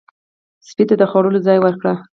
[0.67, 1.95] سپي ته د خوړلو ځای ورکړئ.